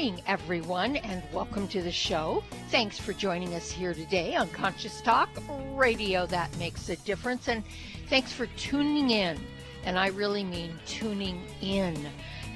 [0.00, 2.42] Morning, everyone, and welcome to the show.
[2.70, 5.28] Thanks for joining us here today on Conscious Talk,
[5.74, 7.48] radio that makes a difference.
[7.48, 7.62] And
[8.08, 9.38] thanks for tuning in.
[9.84, 11.94] And I really mean tuning in,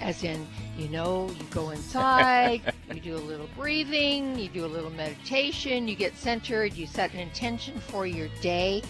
[0.00, 0.46] as in,
[0.78, 2.62] you know, you go inside,
[2.94, 7.12] you do a little breathing, you do a little meditation, you get centered, you set
[7.12, 8.82] an intention for your day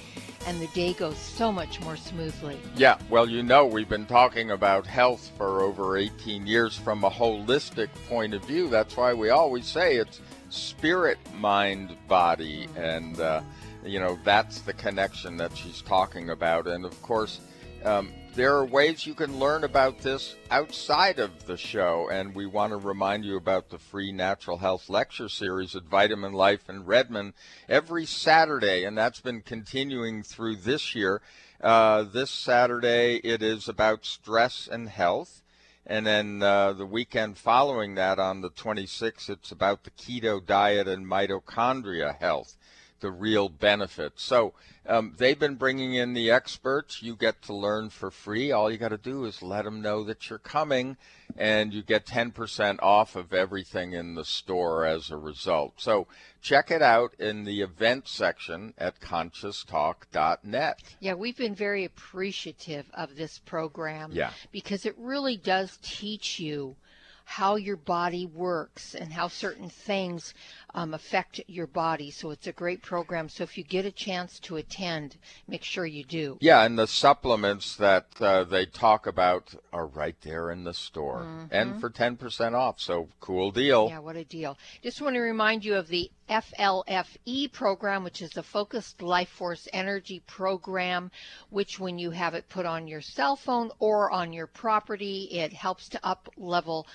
[0.46, 2.58] and the day goes so much more smoothly.
[2.76, 7.10] Yeah, well, you know, we've been talking about health for over 18 years from a
[7.10, 8.68] holistic point of view.
[8.68, 10.20] That's why we always say it's
[10.50, 12.68] spirit, mind, body.
[12.76, 13.42] And, uh,
[13.84, 16.66] you know, that's the connection that she's talking about.
[16.66, 17.40] And of course,
[17.84, 22.46] um, there are ways you can learn about this outside of the show, and we
[22.46, 26.84] want to remind you about the free natural health lecture series at Vitamin Life in
[26.84, 27.34] Redmond
[27.68, 31.22] every Saturday, and that's been continuing through this year.
[31.60, 35.42] Uh, this Saturday, it is about stress and health.
[35.86, 40.88] And then uh, the weekend following that, on the 26th, it's about the keto diet
[40.88, 42.56] and mitochondria health
[43.00, 44.22] the real benefits.
[44.22, 44.54] So
[44.86, 47.02] um, they've been bringing in the experts.
[47.02, 48.52] You get to learn for free.
[48.52, 50.96] All you got to do is let them know that you're coming,
[51.36, 55.74] and you get 10% off of everything in the store as a result.
[55.78, 56.06] So
[56.42, 60.82] check it out in the event section at conscioustalk.net.
[61.00, 64.32] Yeah, we've been very appreciative of this program yeah.
[64.52, 66.76] because it really does teach you
[67.24, 70.34] how your body works and how certain things
[70.74, 72.10] um, affect your body.
[72.10, 73.28] So it's a great program.
[73.28, 76.36] So if you get a chance to attend, make sure you do.
[76.40, 81.22] Yeah, and the supplements that uh, they talk about are right there in the store
[81.22, 81.46] mm-hmm.
[81.50, 82.80] and for 10% off.
[82.80, 83.88] So cool deal.
[83.88, 84.58] Yeah, what a deal.
[84.82, 89.68] Just want to remind you of the FLFE program, which is the Focused Life Force
[89.72, 91.10] Energy Program,
[91.50, 95.52] which when you have it put on your cell phone or on your property, it
[95.52, 96.86] helps to up level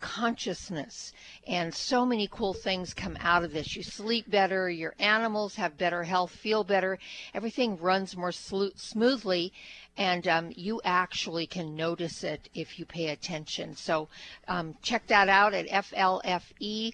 [0.00, 1.12] consciousness.
[1.46, 3.76] And so many cool things come out of this.
[3.76, 6.98] You sleep better your animals have better health feel better
[7.34, 9.52] everything runs more slo- smoothly
[9.96, 13.74] and um, you actually can notice it if you pay attention.
[13.74, 14.08] So
[14.46, 16.92] um, check that out at flfe.net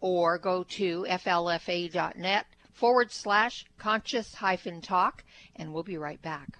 [0.00, 5.24] or go to flfe.net forward slash conscious hyphen talk
[5.56, 6.58] and we'll be right back.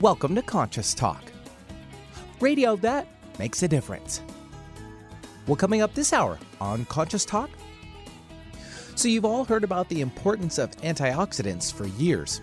[0.00, 1.22] Welcome to conscious talk.
[2.40, 3.06] Radio that
[3.38, 4.22] makes a difference.
[5.46, 7.50] Well, coming up this hour on Conscious Talk.
[8.94, 12.40] So, you've all heard about the importance of antioxidants for years.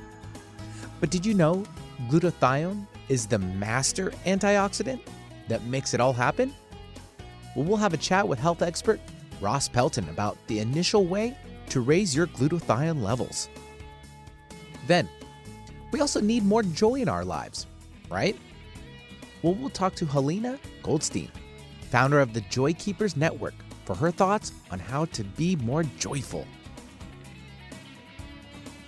[1.00, 1.64] But did you know
[2.10, 5.02] glutathione is the master antioxidant
[5.48, 6.54] that makes it all happen?
[7.56, 9.00] Well, we'll have a chat with health expert
[9.42, 11.38] Ross Pelton about the initial way
[11.70, 13.50] to raise your glutathione levels.
[14.88, 15.10] Then,
[15.92, 17.68] we also need more joy in our lives,
[18.10, 18.38] right?
[19.44, 21.30] Well, we'll talk to Halina Goldstein,
[21.90, 26.48] founder of the Joy Keepers Network, for her thoughts on how to be more joyful.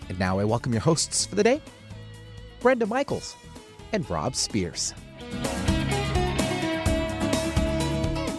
[0.08, 1.62] And now I welcome your hosts for the day,
[2.62, 3.36] Brenda Michaels
[3.92, 4.94] and Rob Spears.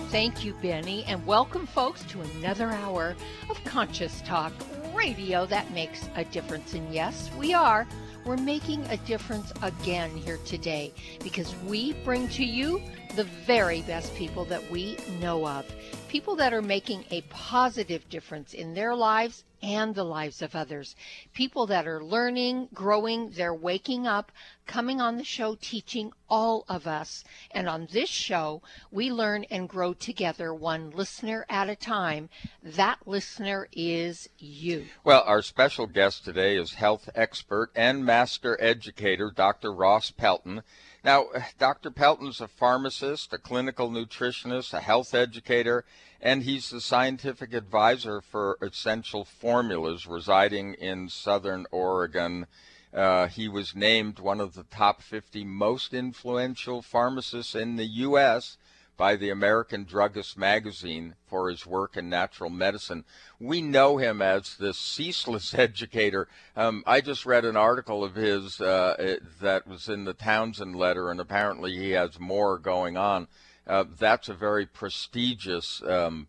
[0.08, 3.14] Thank you, Benny, and welcome, folks, to another hour
[3.50, 4.54] of Conscious Talk
[4.94, 6.72] radio that makes a difference.
[6.72, 7.86] And yes, we are
[8.26, 10.92] we're making a difference again here today
[11.22, 12.82] because we bring to you
[13.14, 15.64] the very best people that we know of.
[16.08, 20.94] People that are making a positive difference in their lives and the lives of others.
[21.32, 24.30] People that are learning, growing, they're waking up,
[24.66, 27.24] coming on the show, teaching all of us.
[27.50, 32.28] And on this show, we learn and grow together, one listener at a time.
[32.62, 34.86] That listener is you.
[35.04, 39.72] Well, our special guest today is health expert and master educator, Dr.
[39.72, 40.62] Ross Pelton.
[41.06, 41.26] Now,
[41.58, 41.92] Dr.
[41.92, 45.84] Pelton's a pharmacist, a clinical nutritionist, a health educator,
[46.20, 52.48] and he's the scientific advisor for Essential Formulas residing in Southern Oregon.
[52.92, 58.56] Uh, he was named one of the top 50 most influential pharmacists in the U.S.
[58.96, 63.04] by the American Druggist magazine for his work in natural medicine.
[63.38, 66.28] We know him as this ceaseless educator.
[66.56, 71.10] Um, I just read an article of his uh, that was in the Townsend letter,
[71.10, 73.28] and apparently he has more going on.
[73.66, 76.28] Uh, that's a very prestigious um,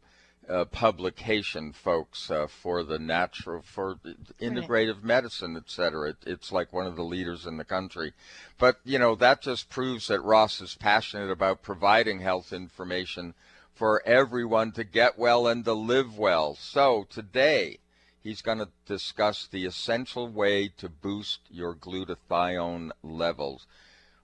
[0.49, 3.95] uh, publication, folks, uh, for the natural, for
[4.39, 6.09] integrative medicine, et cetera.
[6.09, 8.13] It, it's like one of the leaders in the country.
[8.57, 13.33] But, you know, that just proves that Ross is passionate about providing health information
[13.73, 16.55] for everyone to get well and to live well.
[16.55, 17.79] So today,
[18.23, 23.67] he's going to discuss the essential way to boost your glutathione levels.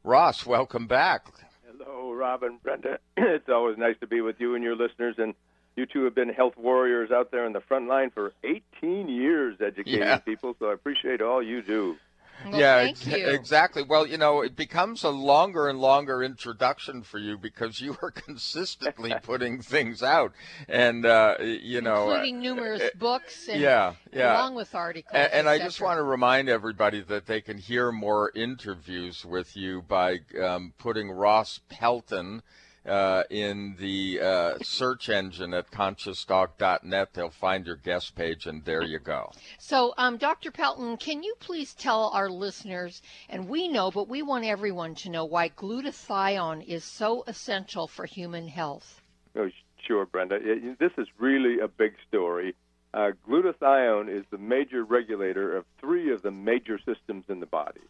[0.03, 1.27] Ross, welcome back.
[1.65, 2.99] Hello, Robin, Brenda.
[3.17, 5.15] it's always nice to be with you and your listeners.
[5.17, 5.33] And
[5.75, 9.57] you two have been health warriors out there in the front line for 18 years
[9.59, 10.17] educating Yeah.
[10.17, 11.97] people, so I appreciate all you do.
[12.45, 13.29] Well, yeah, thank ex- you.
[13.29, 13.83] exactly.
[13.83, 18.11] Well, you know, it becomes a longer and longer introduction for you because you are
[18.47, 20.33] consistently putting things out,
[20.67, 24.33] and uh, you know, including numerous uh, books and yeah, yeah.
[24.35, 25.13] along with articles.
[25.13, 29.55] And, and I just want to remind everybody that they can hear more interviews with
[29.55, 32.41] you by um, putting Ross Pelton
[32.85, 37.13] uh, in the uh, search engine at conscioustalk.net.
[37.13, 39.31] They'll find your guest page, and there you go.
[39.57, 40.51] So, um, Dr.
[40.51, 45.09] Pelton, can you please tell our listeners, and we know, but we want everyone to
[45.09, 49.01] know why glutathione is so essential for human health?
[49.35, 49.49] Oh,
[49.87, 50.35] sure, Brenda.
[50.35, 52.55] It- this is really a big story.
[52.93, 57.81] Uh, glutathione is the major regulator of three of the major systems in the body.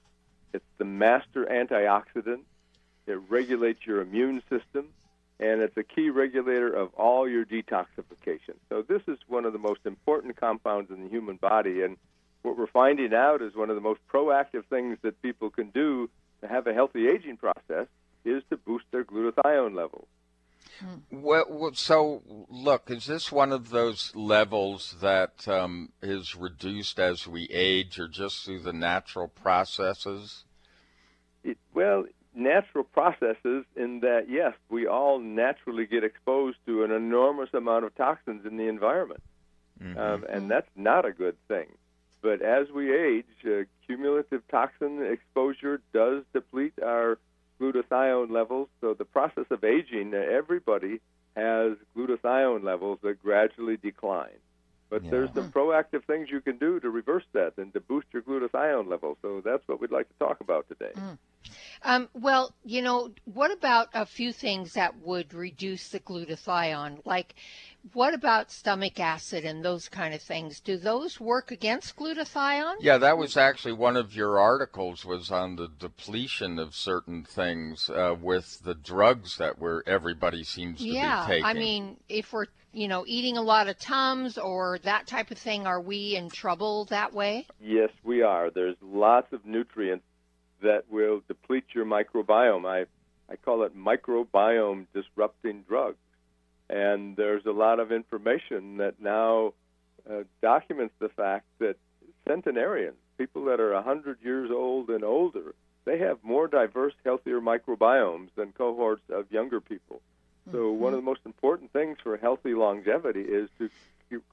[0.54, 2.44] It's the master antioxidant.
[3.06, 4.90] It regulates your immune system,
[5.40, 8.56] and it's a key regulator of all your detoxification.
[8.70, 11.98] So this is one of the most important compounds in the human body, and
[12.44, 16.10] what we're finding out is one of the most proactive things that people can do
[16.42, 17.88] to have a healthy aging process
[18.26, 20.08] is to boost their glutathione levels.
[21.12, 27.28] Well, well, so look, is this one of those levels that um, is reduced as
[27.28, 30.46] we age, or just through the natural processes?
[31.44, 37.50] It, well, natural processes in that, yes, we all naturally get exposed to an enormous
[37.54, 39.22] amount of toxins in the environment.
[39.98, 41.68] Um, and that's not a good thing.
[42.22, 47.20] But as we age, uh, cumulative toxin exposure does deplete our
[47.60, 48.70] glutathione levels.
[48.82, 51.02] So the process of aging, uh, everybody
[51.36, 54.40] has glutathione levels that gradually decline.
[54.94, 58.22] But there's some proactive things you can do to reverse that and to boost your
[58.22, 59.18] glutathione levels.
[59.24, 60.92] So that's what we'd like to talk about today.
[61.82, 67.00] Um, well, you know, what about a few things that would reduce the glutathione?
[67.06, 67.34] Like,
[67.94, 70.60] what about stomach acid and those kind of things?
[70.60, 72.76] Do those work against glutathione?
[72.80, 77.90] Yeah, that was actually one of your articles was on the depletion of certain things
[77.90, 81.44] uh, with the drugs that were everybody seems to Yeah, be taking.
[81.44, 85.32] Yeah, I mean, if we're you know eating a lot of tums or that type
[85.32, 87.48] of thing, are we in trouble that way?
[87.62, 88.50] Yes, we are.
[88.50, 90.06] There's lots of nutrients
[90.62, 92.66] that will deplete your microbiome.
[92.66, 92.86] I,
[93.32, 95.98] I call it microbiome disrupting drugs.
[96.70, 99.54] And there's a lot of information that now
[100.10, 101.76] uh, documents the fact that
[102.28, 105.54] centenarians, people that are 100 years old and older,
[105.86, 110.02] they have more diverse, healthier microbiomes than cohorts of younger people.
[110.52, 111.06] So, one of the mm-hmm.
[111.06, 113.70] most important things for healthy longevity is to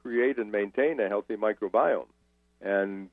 [0.03, 2.07] create and maintain a healthy microbiome.
[2.61, 3.09] And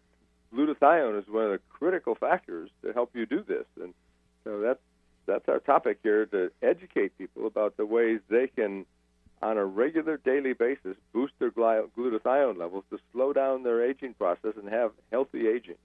[0.54, 3.66] glutathione is one of the critical factors to help you do this.
[3.82, 3.94] And
[4.44, 4.80] so that's
[5.26, 8.86] that's our topic here to educate people about the ways they can,
[9.42, 14.14] on a regular daily basis, boost their glu- glutathione levels to slow down their aging
[14.14, 15.76] process and have healthy aging.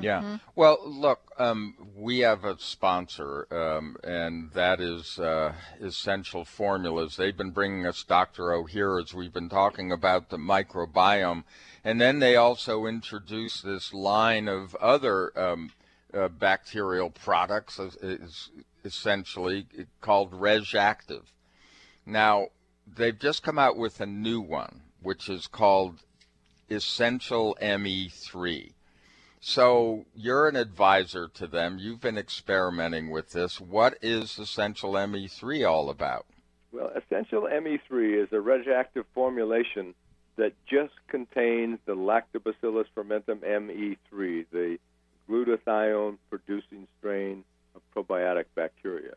[0.00, 0.38] Yeah.
[0.54, 7.16] Well, look, um, we have a sponsor, um, and that is uh, Essential Formulas.
[7.16, 8.44] They've been bringing us Dr.
[8.44, 11.44] Ohhira as we've been talking about the microbiome,
[11.84, 15.72] and then they also introduced this line of other um,
[16.14, 18.50] uh, bacterial products, is
[18.84, 19.66] essentially
[20.00, 21.24] called RegActive.
[22.06, 22.48] Now,
[22.86, 26.02] they've just come out with a new one, which is called
[26.70, 28.72] Essential ME3.
[29.44, 31.76] So you're an advisor to them.
[31.80, 33.60] You've been experimenting with this.
[33.60, 36.26] What is Essential ME3 all about?
[36.70, 39.94] Well, Essential ME3 is a regactive formulation
[40.36, 44.78] that just contains the Lactobacillus fermentum ME3, the
[45.28, 47.42] glutathione producing strain
[47.74, 49.14] of probiotic bacteria.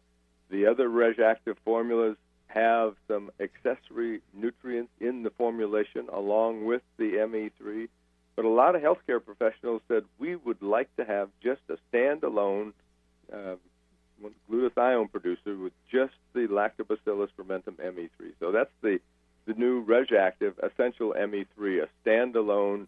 [0.49, 2.17] The other regactive formulas
[2.47, 7.89] have some accessory nutrients in the formulation along with the ME3,
[8.35, 12.73] but a lot of healthcare professionals said we would like to have just a standalone
[13.31, 13.55] uh,
[14.49, 18.33] glutathione producer with just the Lactobacillus fermentum ME3.
[18.39, 18.99] So that's the
[19.45, 22.87] the new RegActive Essential ME3, a standalone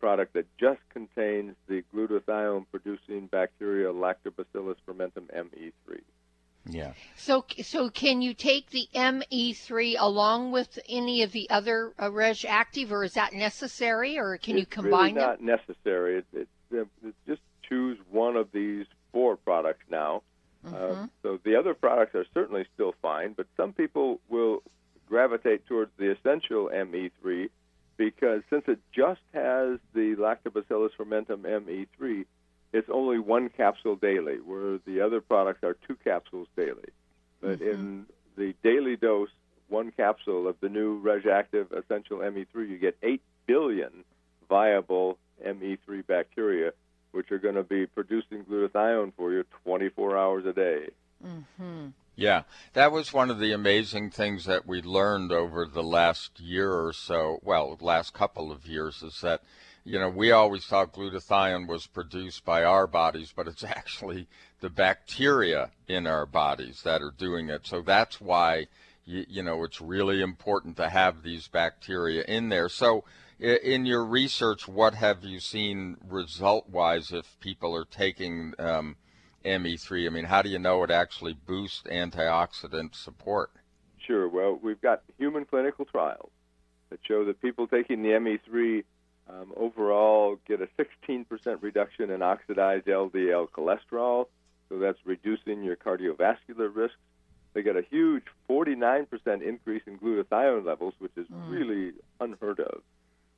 [0.00, 6.00] product that just contains the glutathione producing bacteria Lactobacillus fermentum ME3.
[6.66, 6.92] Yeah.
[7.16, 12.44] So, so can you take the ME3 along with any of the other uh, Reg
[12.46, 15.46] Active, or is that necessary, or can it's you combine really not them?
[15.46, 16.18] necessary.
[16.18, 20.22] It, it, it, it just choose one of these four products now.
[20.72, 21.04] Uh, Mm-hmm.
[21.22, 24.62] so the other products are certainly still fine, but some people will
[25.08, 27.48] gravitate towards the essential ME3
[27.96, 32.24] because since it just has the Lactobacillus fermentum ME3,
[32.72, 36.90] it's only one capsule daily, where the other products are two capsules daily.
[37.40, 37.70] But mm-hmm.
[37.70, 39.30] in the daily dose,
[39.68, 44.04] one capsule of the new Reg Active Essential ME3, you get 8 billion
[44.48, 46.72] viable ME3 bacteria,
[47.12, 50.88] which are going to be producing glutathione for you 24 hours a day.
[51.24, 51.88] Mm-hmm.
[52.16, 52.42] Yeah,
[52.74, 56.92] that was one of the amazing things that we learned over the last year or
[56.92, 57.38] so.
[57.42, 59.42] Well, last couple of years is that,
[59.84, 64.28] you know, we always thought glutathione was produced by our bodies, but it's actually
[64.60, 67.66] the bacteria in our bodies that are doing it.
[67.66, 68.66] So that's why,
[69.04, 72.68] you, you know, it's really important to have these bacteria in there.
[72.68, 73.04] So,
[73.40, 78.96] in your research, what have you seen result-wise if people are taking um,
[79.46, 80.06] ME3?
[80.06, 83.50] I mean, how do you know it actually boosts antioxidant support?
[83.98, 84.28] Sure.
[84.28, 86.30] Well, we've got human clinical trials
[86.90, 88.84] that show that people taking the ME3
[89.30, 91.26] um, overall get a 16%
[91.62, 94.26] reduction in oxidized LDL cholesterol.
[94.68, 96.96] So that's reducing your cardiovascular risks.
[97.52, 102.82] They get a huge 49% increase in glutathione levels, which is really unheard of.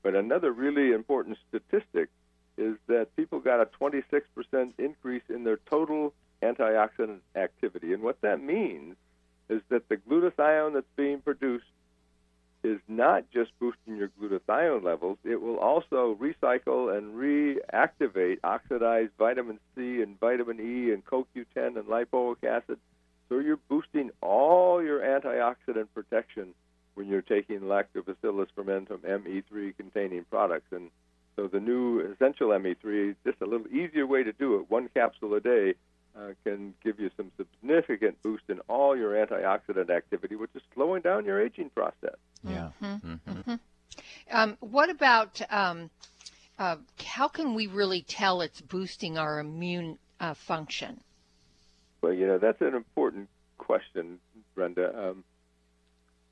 [0.03, 2.11] But another really important statistic
[2.59, 7.95] is that people got a 26% increase in their total antioxidant activity.
[7.95, 8.97] And what that means
[9.49, 11.65] is that the glutathione that's being produced
[12.65, 19.59] is not just boosting your glutathione levels, it will also recycle and reactivate oxidized vitamin
[19.75, 22.79] C and vitamin E and CoQ10 and lipoic acid.
[23.29, 26.55] So you're boosting all your antioxidant protection
[26.95, 30.71] when you're taking Lactobacillus fermentum ME3 containing products.
[30.71, 30.91] And
[31.37, 34.89] so the new essential ME3, is just a little easier way to do it, one
[34.93, 35.75] capsule a day,
[36.17, 41.03] uh, can give you some significant boost in all your antioxidant activity, which is slowing
[41.03, 42.17] down your aging process.
[42.45, 42.71] Yeah.
[44.31, 45.91] Um, what about um,
[46.59, 51.01] uh, how can we really tell it's boosting our immune uh, function?
[52.01, 53.29] Well, you know, that's an important
[53.59, 54.19] question,
[54.55, 55.11] Brenda.
[55.11, 55.25] Um,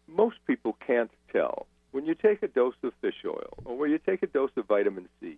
[0.06, 1.66] most people can't tell.
[1.92, 4.66] When you take a dose of fish oil or when you take a dose of
[4.66, 5.36] vitamin C,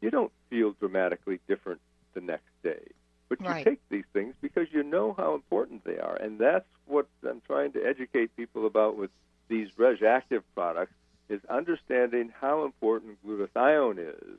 [0.00, 1.80] you don't feel dramatically different
[2.14, 2.80] the next day.
[3.30, 3.64] But you Right.
[3.64, 6.16] take these things because you know how important they are.
[6.16, 9.10] And that's what I'm trying to educate people about with
[9.48, 10.92] these Reg Active products
[11.28, 14.38] is understanding how important glutathione is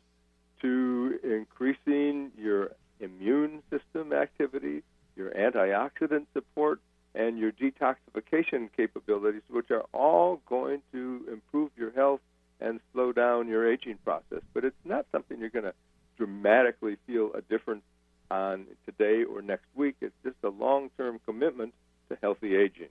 [0.61, 4.83] to increasing your immune system activity,
[5.15, 6.81] your antioxidant support,
[7.15, 12.19] and your detoxification capabilities, which are all going to improve your health
[12.59, 14.41] and slow down your aging process.
[14.53, 15.73] But it's not something you're going to
[16.17, 17.83] dramatically feel a difference
[18.31, 19.95] on today or next week.
[20.01, 21.73] It's just a long term commitment
[22.09, 22.89] to healthy aging.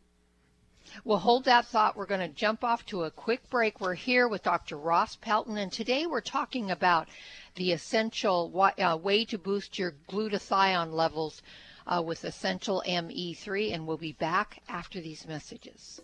[1.05, 1.97] Well, hold that thought.
[1.97, 3.81] We're going to jump off to a quick break.
[3.81, 4.77] We're here with Dr.
[4.77, 7.09] Ross Pelton, and today we're talking about
[7.55, 11.43] the essential uh, way to boost your glutathione levels
[11.87, 16.01] uh, with Essential ME3, and we'll be back after these messages.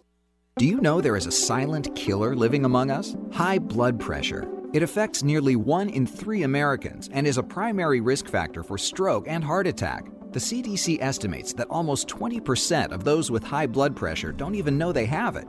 [0.59, 3.17] Do you know there is a silent killer living among us?
[3.33, 4.49] High blood pressure.
[4.77, 9.27] It affects nearly one in three Americans and is a primary risk factor for stroke
[9.27, 10.05] and heart attack.
[10.33, 14.93] The CDC estimates that almost 20% of those with high blood pressure don't even know
[14.93, 15.49] they have it.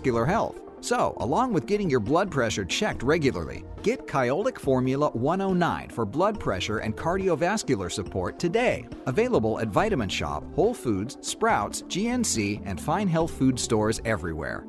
[0.03, 0.61] health.
[0.81, 6.39] So, along with getting your blood pressure checked regularly, get Kyolic Formula 109 for blood
[6.39, 8.87] pressure and cardiovascular support today.
[9.05, 14.65] Available at Vitamin Shoppe, Whole Foods, Sprouts, GNC, and fine health food stores everywhere.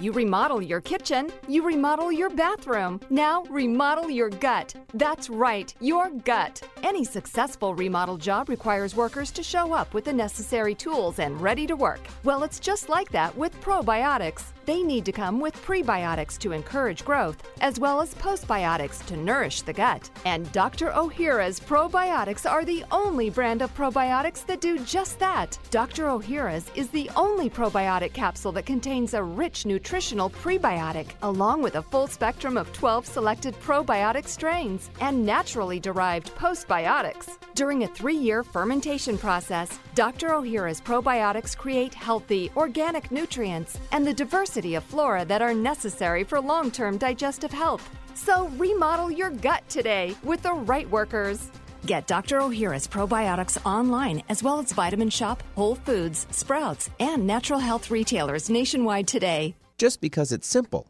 [0.00, 3.00] You remodel your kitchen, you remodel your bathroom.
[3.10, 4.72] Now remodel your gut.
[4.94, 6.62] That's right, your gut.
[6.84, 11.66] Any successful remodel job requires workers to show up with the necessary tools and ready
[11.66, 11.98] to work.
[12.22, 14.52] Well, it's just like that with probiotics.
[14.68, 19.62] They need to come with prebiotics to encourage growth, as well as postbiotics to nourish
[19.62, 20.10] the gut.
[20.26, 20.90] And Dr.
[20.90, 25.58] Ohhira's probiotics are the only brand of probiotics that do just that.
[25.70, 26.08] Dr.
[26.08, 31.82] Ohhira's is the only probiotic capsule that contains a rich nutritional prebiotic, along with a
[31.82, 37.38] full spectrum of 12 selected probiotic strains and naturally derived postbiotics.
[37.54, 40.28] During a three year fermentation process, Dr.
[40.28, 46.40] Ohhira's probiotics create healthy, organic nutrients and the diversity of flora that are necessary for
[46.40, 47.88] long term digestive health.
[48.14, 51.50] So remodel your gut today with the right workers.
[51.86, 52.40] Get Dr.
[52.40, 58.50] Ohhira's probiotics online as well as Vitamin Shoppe, Whole Foods, Sprouts, and natural health retailers
[58.50, 59.54] nationwide today.
[59.78, 60.86] Just because it's simple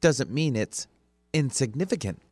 [0.00, 0.86] doesn't mean it's
[1.32, 2.22] insignificant.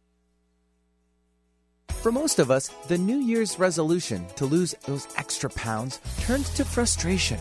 [1.89, 6.65] For most of us, the New Year's resolution to lose those extra pounds turns to
[6.65, 7.41] frustration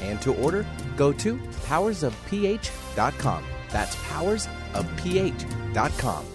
[0.00, 1.36] and to order, go to
[1.66, 3.44] powersofph.com.
[3.70, 6.26] That's powersofph.com.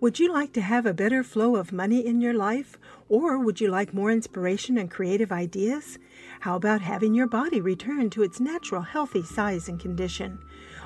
[0.00, 2.78] Would you like to have a better flow of money in your life?
[3.10, 5.98] Or would you like more inspiration and creative ideas?
[6.40, 10.38] How about having your body return to its natural healthy size and condition?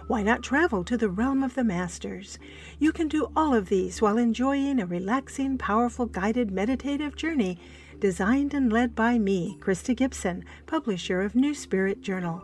[0.09, 2.40] Why not travel to the realm of the masters?
[2.81, 7.61] You can do all of these while enjoying a relaxing, powerful, guided meditative journey
[8.00, 12.42] designed and led by me, Krysta Gibson, publisher of New Spirit Journal.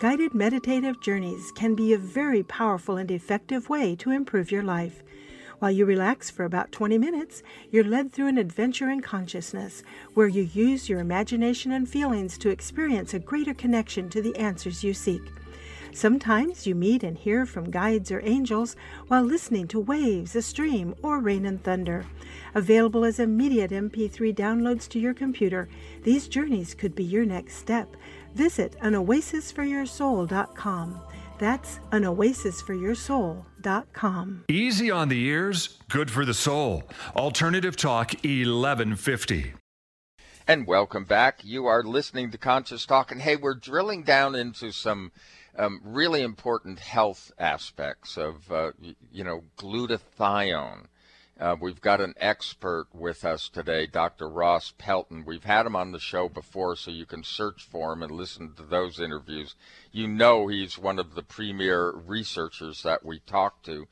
[0.00, 5.02] Guided meditative journeys can be a very powerful and effective way to improve your life.
[5.58, 9.82] While you relax for about 20 minutes, you're led through an adventure in consciousness
[10.12, 14.84] where you use your imagination and feelings to experience a greater connection to the answers
[14.84, 15.22] you seek.
[15.94, 18.76] Sometimes you meet and hear from guides or angels
[19.08, 22.04] while listening to waves, a stream, or rain and thunder.
[22.56, 25.68] Available as immediate MP3 downloads to your computer,
[26.04, 27.94] these journeys could be your next step.
[28.34, 31.00] Visit anoasisforyoursoul.com.
[31.38, 34.44] That's anoasisforyoursoul.com.
[34.48, 36.84] Easy on the ears, good for the soul.
[37.14, 39.52] Alternative Talk 1150.
[40.48, 41.40] And welcome back.
[41.44, 43.12] You are listening to Conscious Talk.
[43.12, 45.12] And hey, we're drilling down into some
[45.58, 48.70] um, really important health aspects of, uh,
[49.12, 50.86] you know, glutathione.
[51.38, 54.26] Uh, we've got an expert with us today, Dr.
[54.26, 55.24] Ross Pelton.
[55.26, 58.54] We've had him on the show before, so you can search for him and listen
[58.54, 59.54] to those interviews.
[59.92, 63.86] You know he's one of the premier researchers that we talk to.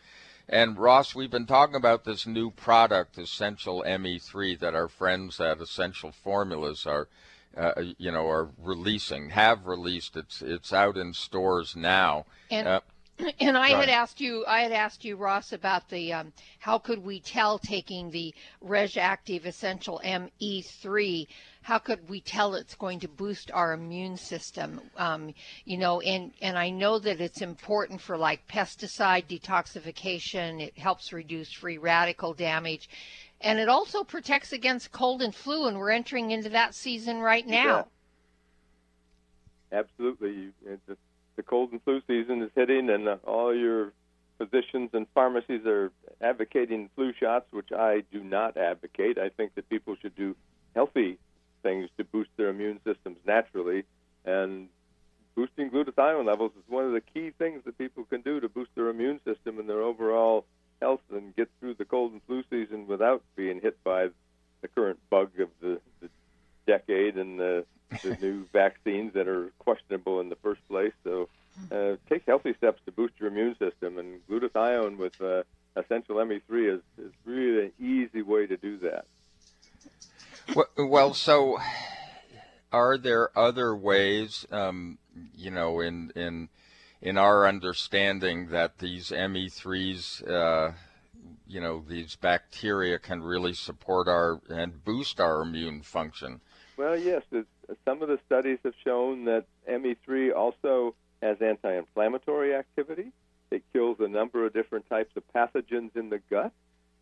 [0.48, 5.61] And Ross, we've been talking about this new product, Essential ME3, that our friends at
[5.61, 7.09] Essential Formulas are,
[7.57, 10.16] uh, you know, are releasing, have released.
[10.16, 12.26] It's it's out in stores now.
[12.50, 12.80] And uh,
[13.40, 17.05] and I had asked you, I had asked you, Ross, about the um, how could
[17.05, 21.27] we tell taking the RegActive Essential ME3,
[21.62, 24.81] how could we tell it's going to boost our immune system?
[24.96, 30.61] Um, you know, and and I know that it's important for like pesticide detoxification.
[30.61, 32.88] It helps reduce free radical damage.
[33.40, 37.46] And it also protects against cold and flu, and we're entering into that season right
[37.46, 37.87] now.
[39.72, 39.79] Yeah.
[39.81, 40.50] Absolutely.
[40.64, 40.98] It's
[41.36, 43.92] the cold and flu season is hitting, and uh, all your
[44.38, 49.18] physicians and pharmacies are advocating flu shots, which I do not advocate.
[49.18, 50.36] I think that people should do
[50.74, 51.18] healthy
[51.62, 53.84] things to boost their immune systems naturally,
[54.24, 54.68] and
[55.34, 58.70] boosting glutathione levels is one of the key things that people can do to boost
[58.74, 60.44] their immune system and their overall
[60.80, 64.08] health and get through the cold and flu season without being hit by
[64.60, 66.08] the current bug of the, the
[66.66, 67.64] decade and the
[68.03, 70.92] the new vaccines that are questionable in the first place.
[71.05, 71.29] So
[71.70, 75.42] uh, take healthy steps to boost your immune system, and glutathione with uh,
[75.77, 79.07] essential ME3 is, is really an easy way to do that.
[80.77, 81.59] Well, so
[82.72, 84.98] are there other ways, um,
[85.35, 86.48] you know, in in
[87.00, 90.72] in our understanding that these ME3s, uh,
[91.46, 96.40] you know, these bacteria can really support our and boost our immune function?
[96.76, 97.22] Well, yes.
[97.84, 103.12] Some of the studies have shown that ME3 also has anti-inflammatory activity.
[103.50, 106.52] It kills a number of different types of pathogens in the gut.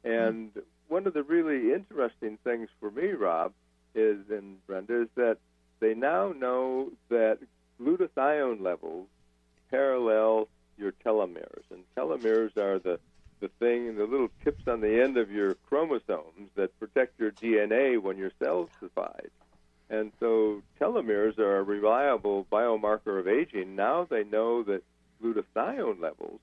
[0.05, 0.63] And mm.
[0.89, 3.53] one of the really interesting things for me, Rob,
[3.95, 5.39] is and Brenda, is that
[5.81, 7.39] they now know that
[7.81, 9.09] glutathione levels
[9.71, 12.99] parallel your telomeres, and telomeres are the
[13.41, 18.01] the thing, the little tips on the end of your chromosomes that protect your DNA
[18.01, 19.31] when your cells divide.
[19.91, 23.77] And so telomeres are a reliable biomarker of aging.
[23.77, 24.83] Now they know that
[25.23, 26.41] glutathione levels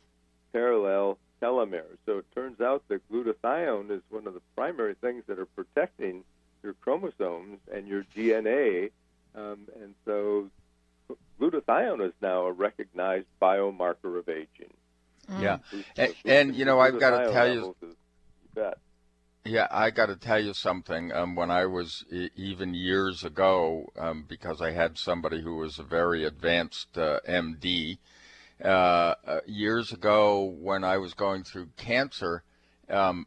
[0.54, 1.98] parallel telomeres.
[2.06, 6.24] So it turns out that glutathione is one of the primary things that are protecting
[6.64, 8.92] your chromosomes and your DNA.
[9.36, 10.50] Um, and so
[11.40, 14.74] glutathione is now a recognized biomarker of aging.
[15.32, 15.42] Mm.
[15.42, 15.58] Yeah,
[15.98, 17.76] and, and, you know I've got to tell you,
[18.56, 18.74] you
[19.46, 21.12] yeah, I got to tell you something.
[21.12, 25.84] Um, when I was even years ago, um, because I had somebody who was a
[25.84, 27.98] very advanced uh, MD,
[28.64, 28.68] uh,
[29.26, 32.44] uh, years ago when I was going through cancer,
[32.90, 33.26] um,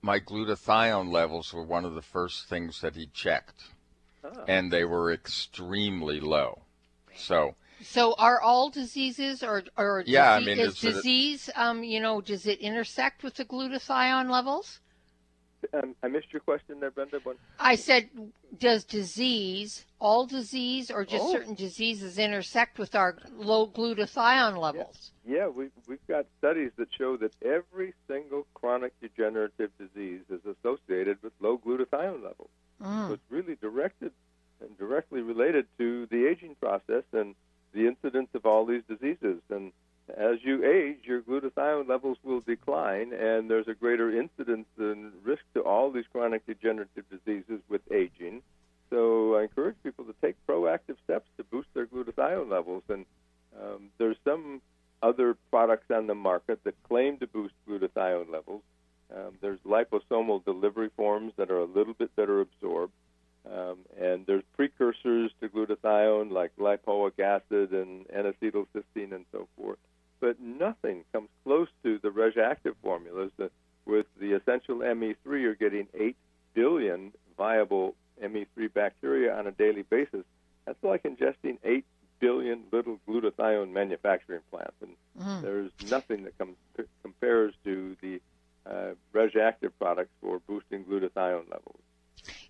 [0.00, 3.64] my glutathione levels were one of the first things that he checked,
[4.22, 4.44] oh.
[4.46, 6.62] and they were extremely low.
[7.16, 7.56] So.
[7.82, 12.20] So are all diseases or or yeah, disease, I mean, is disease um you know
[12.20, 14.80] does it intersect with the glutathione levels?
[15.74, 17.20] Um, I missed your question there, Brenda.
[17.58, 18.08] I said,
[18.58, 21.32] does disease, all disease, or just oh.
[21.32, 25.12] certain diseases intersect with our low glutathione levels?
[25.26, 30.40] Yeah, yeah we, we've got studies that show that every single chronic degenerative disease is
[30.44, 32.50] associated with low glutathione levels.
[32.82, 33.08] Mm.
[33.08, 34.12] So it's really directed
[34.60, 37.34] and directly related to the aging process and
[37.72, 39.40] the incidence of all these diseases.
[39.50, 39.72] And
[40.16, 45.42] as you age, your glutathione levels will decline, and there's a greater incidence and risk
[45.54, 48.42] to all these chronic degenerative diseases with aging.
[48.90, 52.82] So I encourage people to take proactive steps to boost their glutathione levels.
[52.88, 53.04] And
[53.60, 54.62] um, there's some
[55.02, 58.62] other products on the market that claim to boost glutathione levels.
[59.14, 62.92] Um, there's liposomal delivery forms that are a little bit better absorbed.
[63.50, 69.78] Um, and there's precursors to glutathione like lipoic acid and N-acetylcysteine and so forth.
[70.20, 73.52] But nothing comes close to the RegActive formulas that
[73.86, 76.16] with the essential ME3 you're getting 8
[76.54, 80.24] billion viable ME3 bacteria on a daily basis.
[80.66, 81.84] That's like ingesting 8
[82.20, 84.74] billion little glutathione manufacturing plants.
[84.82, 85.42] And mm.
[85.42, 86.56] there's nothing that comes,
[87.02, 88.20] compares to the
[88.66, 91.80] uh, RegActive products for boosting glutathione levels.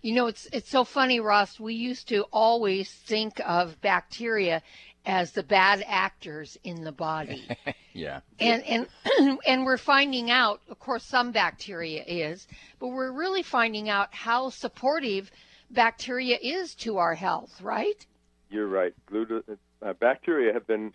[0.00, 1.60] You know, it's it's so funny, Ross.
[1.60, 4.62] We used to always think of bacteria
[5.08, 7.48] as the bad actors in the body.
[7.94, 8.20] yeah.
[8.38, 12.46] And and and we're finding out, of course, some bacteria is,
[12.78, 15.30] but we're really finding out how supportive
[15.70, 18.06] bacteria is to our health, right?
[18.50, 18.94] You're right.
[19.10, 20.92] Gluta- uh, bacteria have been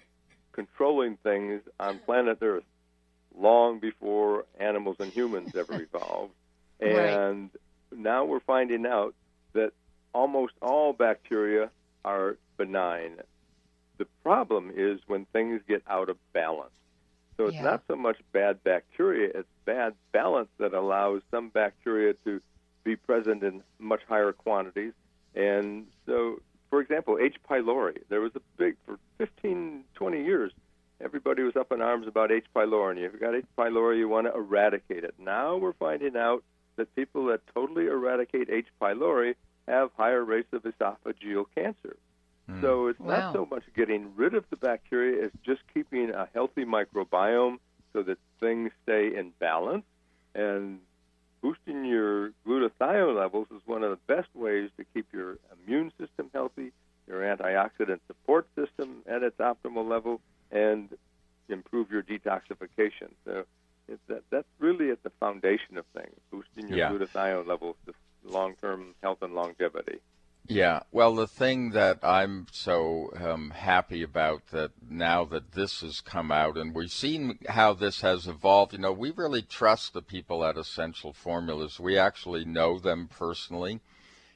[0.51, 2.63] controlling things on planet Earth
[3.35, 6.33] long before animals and humans ever evolved.
[6.79, 7.49] And right
[7.91, 9.15] now we're finding out
[9.53, 9.71] that
[10.13, 11.71] almost all bacteria
[12.05, 13.17] are benign.
[14.03, 16.73] The problem is when things get out of balance.
[17.37, 17.61] So it's yeah.
[17.61, 22.41] not so much bad bacteria, it's bad balance that allows some bacteria to
[22.83, 24.91] be present in much higher quantities.
[25.35, 27.37] And so, for example, H.
[27.49, 30.51] pylori, there was a big, for 15, 20 years,
[30.99, 32.45] everybody was up in arms about H.
[32.53, 32.91] pylori.
[32.91, 33.45] And if you've got H.
[33.57, 35.15] pylori, you want to eradicate it.
[35.17, 36.43] Now we're finding out
[36.75, 38.67] that people that totally eradicate H.
[38.81, 39.35] pylori
[39.65, 41.95] have higher rates of esophageal cancer.
[42.49, 42.61] Mm.
[42.61, 43.17] So it's wow.
[43.17, 47.57] not so much getting rid of the bacteria as just keeping a healthy microbiome
[47.93, 49.85] so that things stay in balance.
[50.35, 50.79] And
[51.41, 56.29] boosting your glutathione levels is one of the best ways to keep your immune system
[56.33, 56.71] healthy,
[57.07, 60.19] your antioxidant support system at its optimal level,
[60.51, 60.89] and
[61.49, 63.11] improve your detoxification.
[63.25, 63.45] So
[63.87, 66.89] it's that, that's really at the foundation of things, boosting your yeah.
[66.89, 67.93] glutathione levels to
[68.25, 69.99] long-term health and longevity.
[70.47, 76.01] Yeah, well, the thing that I'm so um, happy about that now that this has
[76.01, 80.01] come out and we've seen how this has evolved, you know, we really trust the
[80.01, 81.79] people at Essential Formulas.
[81.79, 83.79] We actually know them personally,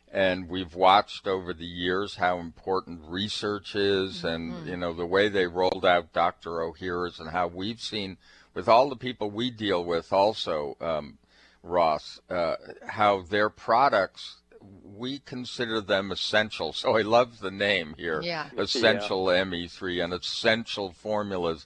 [0.10, 4.68] and we've watched over the years how important research is, and mm-hmm.
[4.70, 6.52] you know the way they rolled out Dr.
[6.62, 8.18] Ohhira's and how we've seen
[8.54, 11.18] with all the people we deal with also, um,
[11.62, 12.56] Ross, uh,
[12.88, 16.74] how their products we consider them essential.
[16.74, 18.50] So I love the name here, yeah.
[18.58, 19.44] Essential yeah.
[19.44, 21.66] ME3 and Essential Formulas.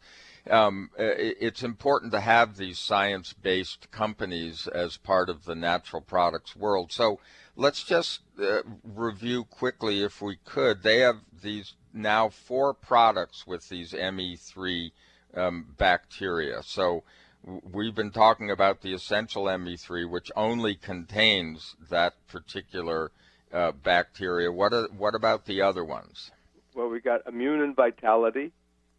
[0.50, 6.56] um, it's important to have these science based companies as part of the natural products
[6.56, 6.92] world.
[6.92, 7.20] So
[7.56, 10.84] let's just uh, review quickly, if we could.
[10.84, 14.92] They have these now four products with these ME3
[15.36, 16.64] um, bacteria.
[16.64, 17.04] So
[17.44, 23.12] we've been talking about the essential ME3, which only contains that particular
[23.52, 24.52] uh, bacteria.
[24.52, 26.32] What, are, what about the other ones?
[26.74, 28.52] Well, we got immune and vitality.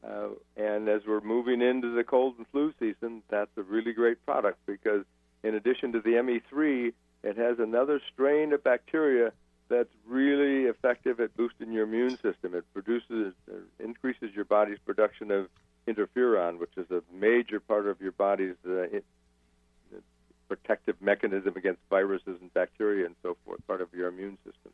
[0.05, 4.25] Uh, and as we're moving into the cold and flu season, that's a really great
[4.27, 5.05] product because
[5.45, 9.33] in addition to the ME3, it has another strain of bacteria
[9.69, 12.55] that's really effective at boosting your immune system.
[12.55, 15.49] It produces, uh, increases your body's production of
[15.87, 19.05] interferon, which is a major part of your body's uh, it,
[20.49, 24.73] protective mechanism against viruses and bacteria and so forth, part of your immune system.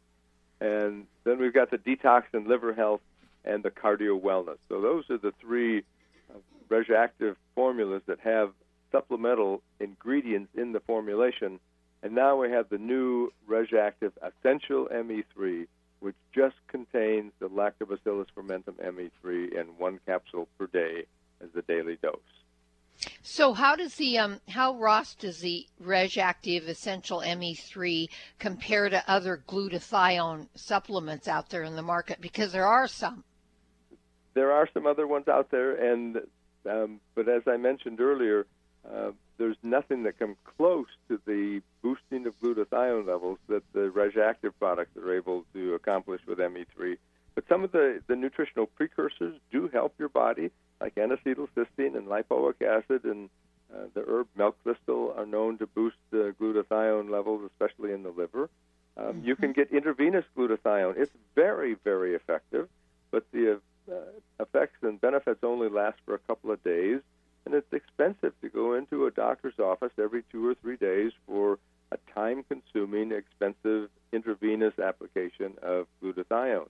[0.61, 3.01] And then we've got the detox and liver health
[3.44, 4.59] and the cardio wellness.
[4.68, 5.85] So those are the three
[6.31, 8.51] uh, RegActive formulas that have
[8.90, 11.61] supplemental ingredients in the formulation.
[12.03, 15.68] And now we have the new RegActive Essential ME3,
[16.01, 21.07] which just contains the Lactobacillus fermentum ME3 in one capsule per day
[21.42, 22.18] as the daily dose.
[23.22, 29.42] So how does the um how Ross does the RegActive Essential ME3 compare to other
[29.46, 32.20] glutathione supplements out there in the market?
[32.20, 33.22] Because there are some
[34.35, 36.18] there are some other ones out there, and
[36.68, 38.46] um, but as I mentioned earlier,
[38.88, 44.53] uh, there's nothing that comes close to the boosting of glutathione levels that the RegActive
[44.59, 46.96] products are able to accomplish with ME3.
[47.35, 52.62] But some of the, the nutritional precursors do help your body, like N-acetylcysteine and lipoic
[52.62, 53.29] acid, and
[53.75, 58.11] uh, the herb milk thistle are known to boost the glutathione levels, especially in the
[58.11, 58.49] liver.
[58.97, 59.25] Um, mm-hmm.
[59.27, 60.97] You can get intravenous glutathione.
[60.97, 62.69] It's very, very effective,
[63.11, 63.61] but the
[63.91, 63.95] uh,
[64.41, 67.01] effects and benefits only last for a couple of days,
[67.45, 71.59] and it's expensive to go into a doctor's office every two or three days for
[71.91, 76.69] a time consuming, expensive intravenous application of glutathione.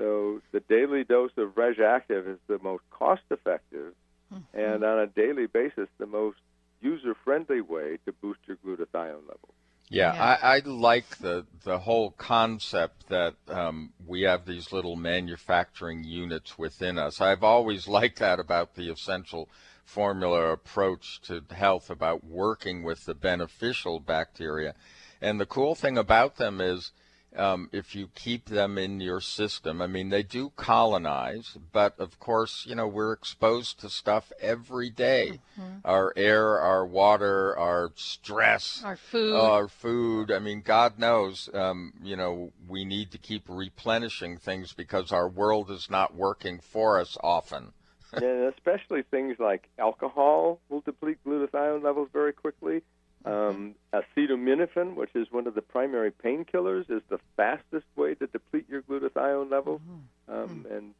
[0.00, 3.92] So the daily dose of RegActive is the most cost effective
[4.32, 4.58] mm-hmm.
[4.58, 6.38] and on a daily basis the most
[6.80, 9.52] user friendly way to boost your glutathione levels.
[9.90, 10.38] Yeah, yeah.
[10.42, 16.56] I, I, like the the whole concept that um, we have these little manufacturing units
[16.56, 17.20] within us.
[17.20, 19.50] I've always liked that about the essential
[19.84, 24.74] formula approach to health, about working with the beneficial bacteria.
[25.20, 26.92] And the cool thing about them is
[27.36, 29.80] um, if you keep them in your system.
[29.80, 34.90] I mean, they do colonize, but of course, you know, we're exposed to stuff every
[34.90, 35.40] day.
[35.58, 35.78] Mm-hmm.
[35.84, 39.36] Our air, our water, our stress, our food.
[39.36, 40.32] Our food.
[40.32, 45.28] I mean, God knows, um, you know, we need to keep replenishing things because our
[45.28, 47.72] world is not working for us often.
[48.12, 52.82] and especially things like alcohol will deplete glutathione levels very quickly.
[53.24, 58.66] Um, acetaminophen, which is one of the primary painkillers, is the fastest way to deplete
[58.68, 59.80] your glutathione level.
[59.80, 60.32] Mm-hmm.
[60.32, 60.76] Um, mm.
[60.76, 60.94] and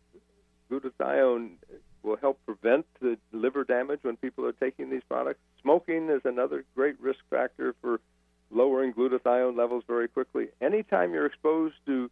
[0.70, 1.52] glutathione
[2.02, 5.40] will help prevent the liver damage when people are taking these products.
[5.62, 8.00] Smoking is another great risk factor for
[8.50, 10.48] lowering glutathione levels very quickly.
[10.60, 12.10] Anytime you're exposed to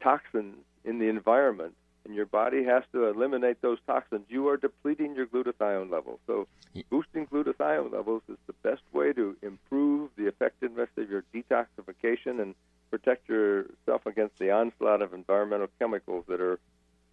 [0.00, 1.74] toxins in the environment,
[2.06, 6.20] and your body has to eliminate those toxins, you are depleting your glutathione levels.
[6.26, 6.46] So,
[6.88, 12.54] boosting glutathione levels is the best way to improve the effectiveness of your detoxification and
[12.90, 16.58] protect yourself against the onslaught of environmental chemicals that are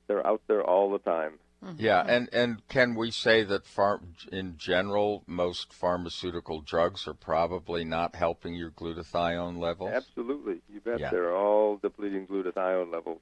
[0.08, 1.34] they're out there all the time.
[1.66, 1.76] Mm-hmm.
[1.80, 4.02] Yeah, and and can we say that far,
[4.32, 9.92] in general most pharmaceutical drugs are probably not helping your glutathione levels?
[9.92, 11.10] Absolutely, you bet yeah.
[11.10, 13.22] they're all depleting glutathione levels.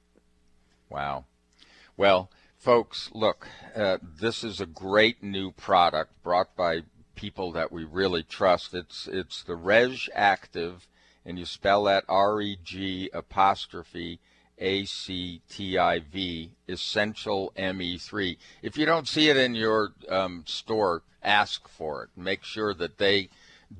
[0.90, 1.24] Wow.
[1.96, 6.82] Well, folks, look, uh, this is a great new product brought by
[7.14, 8.74] people that we really trust.
[8.74, 10.88] It's it's the Reg Active,
[11.24, 14.20] and you spell that R E G apostrophe
[14.58, 18.36] A C T I V Essential ME3.
[18.62, 22.10] If you don't see it in your um, store, ask for it.
[22.16, 23.28] Make sure that they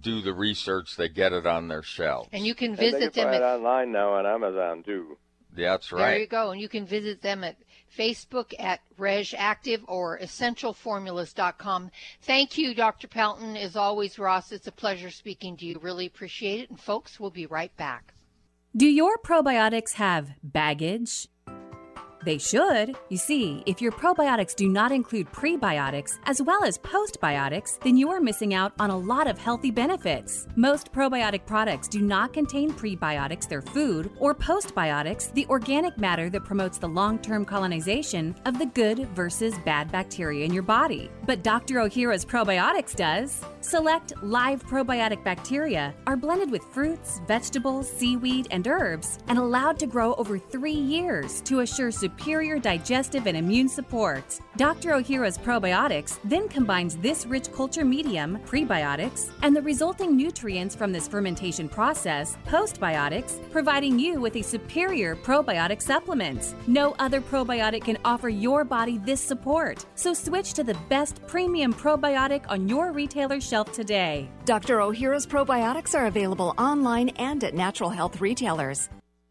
[0.00, 2.28] do the research, they get it on their shelves.
[2.32, 5.18] And you can visit and them at, online now on Amazon too.
[5.54, 6.12] That's right.
[6.12, 6.50] There you go.
[6.50, 7.56] And you can visit them at
[7.96, 11.90] Facebook at RegActive or essentialformulas.com.
[12.22, 13.08] Thank you, Dr.
[13.08, 13.56] Pelton.
[13.56, 15.78] As always, Ross, it's a pleasure speaking to you.
[15.80, 16.70] Really appreciate it.
[16.70, 18.14] And folks, we'll be right back.
[18.74, 21.28] Do your probiotics have baggage?
[22.24, 22.96] They should.
[23.08, 28.10] You see, if your probiotics do not include prebiotics as well as postbiotics, then you
[28.10, 30.46] are missing out on a lot of healthy benefits.
[30.56, 36.44] Most probiotic products do not contain prebiotics, their food, or postbiotics, the organic matter that
[36.44, 41.10] promotes the long term colonization of the good versus bad bacteria in your body.
[41.26, 41.76] But Dr.
[41.76, 43.44] Ohhira's probiotics does.
[43.60, 49.86] Select live probiotic bacteria are blended with fruits, vegetables, seaweed, and herbs and allowed to
[49.86, 54.38] grow over three years to assure superior digestive and immune support.
[54.56, 54.90] Dr.
[54.90, 61.08] Ohhira's probiotics then combines this rich culture medium, prebiotics, and the resulting nutrients from this
[61.08, 66.54] fermentation process, postbiotics, providing you with a superior probiotic supplement.
[66.66, 71.72] No other probiotic can offer your body this support, so switch to the best premium
[71.72, 74.28] probiotic on your retailer shelf today.
[74.44, 74.78] Dr.
[74.78, 78.90] Ohhira's probiotics are available online and at natural health retailers.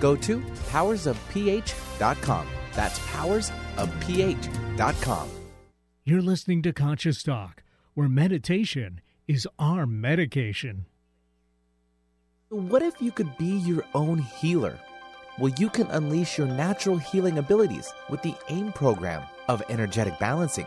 [0.00, 2.46] go to powersofph.com.
[2.74, 5.28] That's powersofph.com.
[6.04, 7.62] You're listening to Conscious Talk,
[7.94, 10.86] where meditation is our medication.
[12.48, 14.78] What if you could be your own healer?
[15.38, 20.66] Well, you can unleash your natural healing abilities with the AIM program of energetic balancing.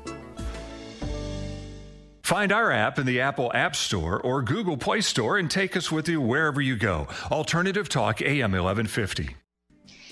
[2.31, 5.91] Find our app in the Apple App Store or Google Play Store and take us
[5.91, 7.09] with you wherever you go.
[7.29, 9.35] Alternative Talk AM 1150.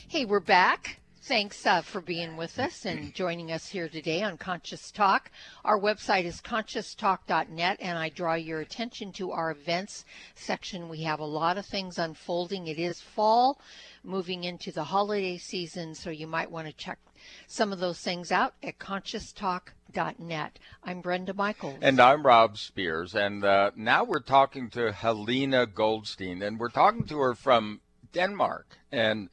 [0.10, 0.99] Hey, we're back.
[1.30, 5.30] Thanks uh, for being with us and joining us here today on Conscious Talk.
[5.63, 10.89] Our website is conscioustalk.net, and I draw your attention to our events section.
[10.89, 12.65] We have a lot of things unfolding.
[12.65, 13.62] It is fall,
[14.04, 16.98] moving into the holiday season, so you might want to check
[17.46, 20.58] some of those things out at conscioustalk.net.
[20.84, 21.78] I'm Brenda Michaels.
[21.84, 23.13] And I'm Rob Spears.
[23.13, 27.82] And uh, now we're talking to Halina Goldstein, and we're talking to her from
[28.13, 28.80] Denmark.
[28.92, 29.30] And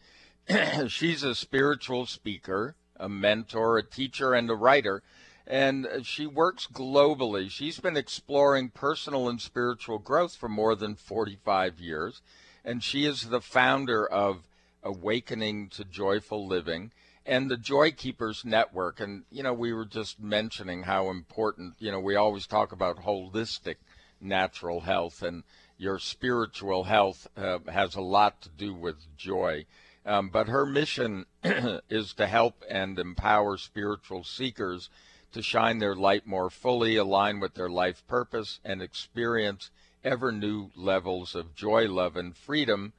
[0.88, 5.02] she's a spiritual speaker, a mentor, a teacher, and a writer.
[5.46, 7.50] And she works globally.
[7.50, 12.20] She's been exploring personal and spiritual growth for more than 45 years
[12.66, 14.42] and she is the founder of
[14.82, 16.90] Awakening to Joyful Living
[17.24, 19.00] and the Joy Keepers Network.
[19.00, 23.04] And, you know, we were just mentioning how important, you know, we always talk about
[23.04, 23.76] holistic
[24.20, 25.44] natural health, and
[25.78, 29.64] your spiritual health uh, has a lot to do with joy.
[30.06, 31.26] Um, but her mission
[31.90, 34.88] is to help and empower spiritual seekers
[35.32, 39.72] to shine their light more fully, align with their life purpose, and experience
[40.04, 42.92] ever new levels of joy, love, and freedom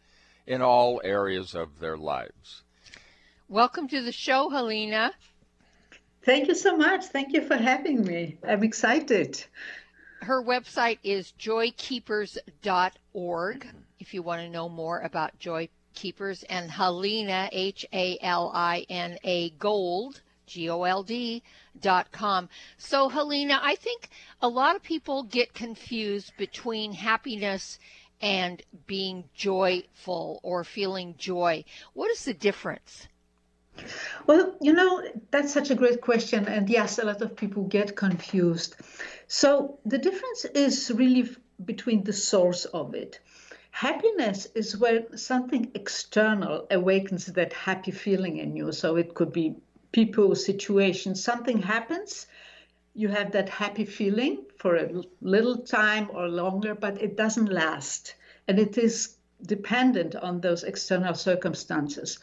[0.46, 2.64] in all areas of their lives.
[3.48, 5.12] Welcome to the show, Halina.
[6.26, 7.06] Thank you so much.
[7.06, 8.38] Thank you for having me.
[8.46, 9.42] I'm excited.
[10.22, 13.68] Her website is joykeepers.org
[14.00, 18.86] if you want to know more about Joy Keepers and Halina, H A L I
[18.88, 21.42] N A Gold, G O L D
[21.82, 22.50] dot com.
[22.78, 27.80] So, Halina, I think a lot of people get confused between happiness
[28.22, 31.66] and being joyful or feeling joy.
[31.94, 33.08] What is the difference?
[34.28, 36.48] Well, you know, that's such a great question.
[36.48, 38.76] And yes, a lot of people get confused.
[39.28, 41.28] So the difference is really
[41.64, 43.20] between the source of it.
[43.78, 48.72] Happiness is where something external awakens that happy feeling in you.
[48.72, 49.56] So it could be
[49.92, 52.26] people, situations, something happens,
[52.96, 58.16] you have that happy feeling for a little time or longer, but it doesn't last.
[58.48, 62.20] And it is dependent on those external circumstances.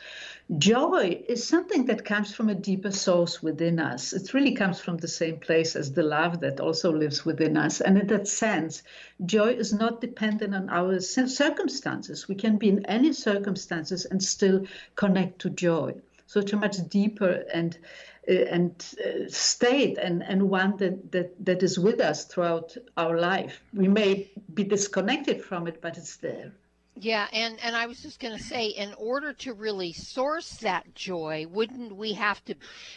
[0.58, 4.12] Joy is something that comes from a deeper source within us.
[4.12, 7.80] It really comes from the same place as the love that also lives within us.
[7.80, 8.82] And in that sense,
[9.24, 12.28] joy is not dependent on our circumstances.
[12.28, 15.94] We can be in any circumstances and still connect to joy.
[16.26, 17.78] So it's a much deeper and
[18.26, 18.72] uh, and
[19.04, 23.60] uh, state and, and one that, that, that is with us throughout our life.
[23.74, 26.52] We may be disconnected from it, but it's there.
[26.96, 30.94] Yeah, and, and I was just going to say, in order to really source that
[30.94, 32.54] joy, wouldn't we have to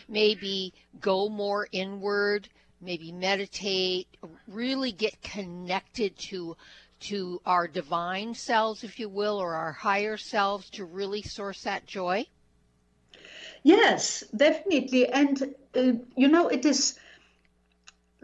[0.07, 2.47] maybe go more inward,
[2.79, 4.07] maybe meditate,
[4.47, 6.55] really get connected to
[6.99, 11.85] to our divine selves, if you will, or our higher selves to really source that
[11.85, 12.25] joy?
[13.63, 15.07] Yes, definitely.
[15.07, 16.97] And, uh, you know, it is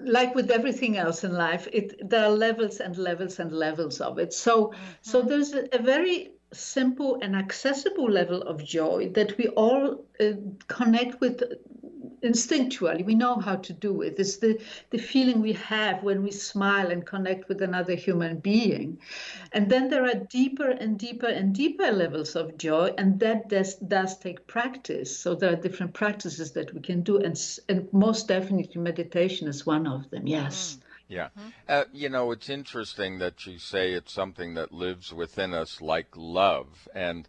[0.06, 4.20] like with everything else in life, it there are levels and levels and levels of
[4.20, 4.34] it.
[4.34, 4.78] So mm-hmm.
[5.02, 10.34] so there's a, a, very simple and accessible level of joy that we all uh,
[10.68, 11.44] connect with
[12.24, 14.60] instinctually we know how to do it it's the
[14.92, 18.98] the feeling we have when we smile and connect with another human being
[19.52, 23.76] and then there are deeper and deeper and deeper levels of joy and that does
[23.76, 27.38] does take practice so there are different practices that we can do and
[27.70, 31.30] and most definitely meditation is one of them yes yeah.
[31.38, 31.50] Mm-hmm.
[31.68, 36.08] Uh, you know, it's interesting that you say it's something that lives within us like
[36.16, 36.88] love.
[36.94, 37.28] And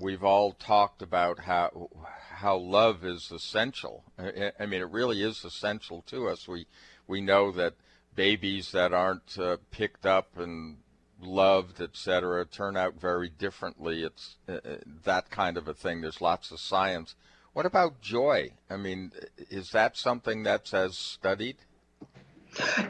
[0.00, 1.88] we've all talked about how
[2.34, 4.04] how love is essential.
[4.18, 6.48] I mean, it really is essential to us.
[6.48, 6.66] We
[7.06, 7.74] we know that
[8.14, 10.78] babies that aren't uh, picked up and
[11.20, 14.02] loved, etc., turn out very differently.
[14.02, 16.00] It's uh, uh, that kind of a thing.
[16.00, 17.14] There's lots of science.
[17.52, 18.52] What about joy?
[18.70, 19.12] I mean,
[19.50, 21.56] is that something that's as studied?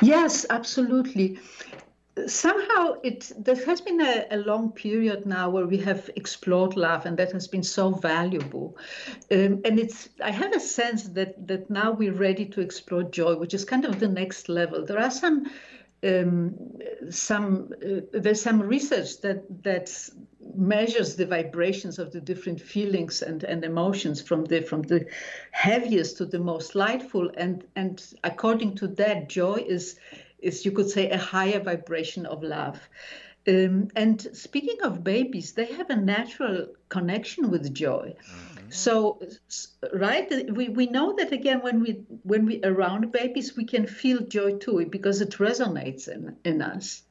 [0.01, 1.39] Yes, absolutely
[2.27, 7.07] somehow it there has been a, a, long period now where we have explored love
[7.07, 8.77] and that has been so valuable.
[9.31, 13.37] Um, and it's i have a sense that that now we're ready to explore joy
[13.37, 14.85] which is kind of the next level.
[14.85, 15.51] There are some
[16.05, 16.55] um,
[17.11, 20.11] some uh, there's some research that that
[20.55, 25.07] measures the vibrations of the different feelings and, and emotions from the from the
[25.53, 27.31] heaviest to the most lightful.
[27.37, 29.99] And and according to that joy is
[30.43, 32.81] is, you could say, a higher vibration of love.
[33.49, 38.15] Um, and speaking of babies, they have a natural connection with joy.
[38.15, 38.71] Mm-hmm.
[38.71, 39.21] So,
[39.93, 44.21] right, we, we know that again when we when we around babies, we can feel
[44.21, 47.03] joy too because it resonates in, in us.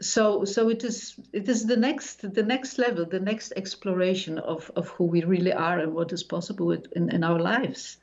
[0.00, 4.70] So, so it is it is the next the next level, the next exploration of,
[4.76, 7.96] of who we really are and what is possible in, in our lives.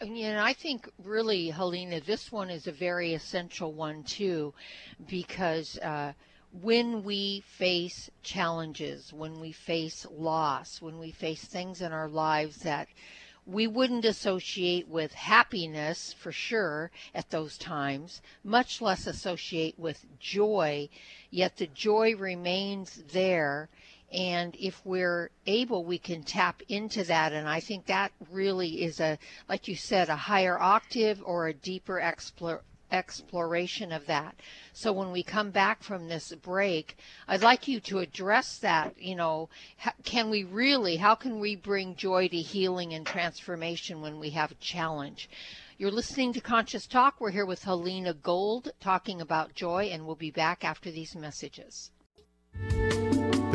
[0.00, 4.54] And I think really, Halina, this one is a very essential one too,
[5.08, 6.12] because uh,
[6.52, 12.58] when we face challenges, when we face loss, when we face things in our lives
[12.58, 12.86] that
[13.44, 20.88] we wouldn't associate with happiness for sure at those times, much less associate with joy,
[21.30, 23.68] yet the joy remains there
[24.12, 29.00] and if we're able we can tap into that and i think that really is
[29.00, 34.34] a like you said a higher octave or a deeper explore, exploration of that.
[34.72, 36.96] So when we come back from this break,
[37.26, 38.94] I'd like you to address that.
[38.98, 39.48] You know,
[40.04, 44.52] can we really, how can we bring joy to healing and transformation when we have
[44.52, 45.28] a challenge?
[45.76, 47.20] You're listening to Conscious Talk.
[47.20, 51.90] We're here with Halina Gold talking about joy, and we'll be back after these messages.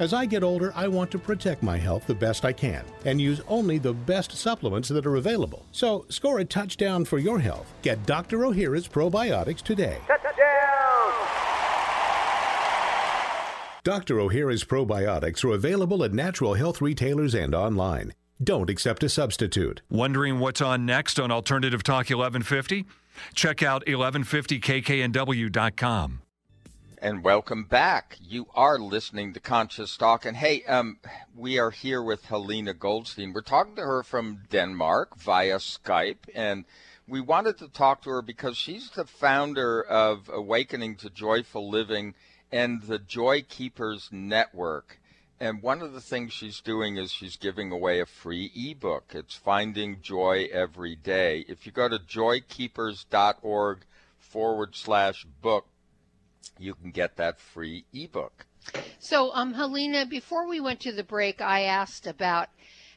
[0.00, 3.20] As I get older, I want to protect my health the best I can and
[3.20, 5.64] use only the best supplements that are available.
[5.70, 7.72] So, score a touchdown for your health.
[7.82, 8.38] Get Dr.
[8.38, 9.98] Ohhira's probiotics today.
[10.08, 10.34] Touchdown!
[13.84, 14.16] Dr.
[14.16, 18.12] Ohhira's probiotics are available at natural health retailers and online.
[18.42, 19.82] Don't accept a substitute.
[19.90, 22.84] Wondering what's on next on Alternative Talk 1150?
[23.34, 26.23] Check out 1150kknw.com
[27.04, 28.16] and welcome back.
[28.18, 30.96] You are listening to Conscious Talk, and hey, um,
[31.36, 33.34] we are here with Halina Goldstein.
[33.34, 36.64] We're talking to her from Denmark via Skype, and
[37.06, 42.14] we wanted to talk to her because she's the founder of Awakening to Joyful Living
[42.50, 44.98] and the Joy Keepers Network.
[45.38, 49.12] And one of the things she's doing is she's giving away a free ebook.
[49.14, 51.44] It's Finding Joy Every Day.
[51.48, 53.80] If you go to joykeepers.org
[54.18, 55.66] forward slash book,
[56.58, 58.46] you can get that free ebook.
[58.98, 62.48] So, um, Halina, before we went to the break, I asked about